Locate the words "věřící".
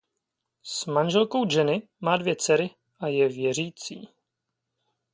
3.29-4.09